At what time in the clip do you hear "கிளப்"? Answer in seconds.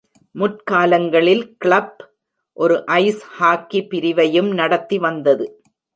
1.57-2.01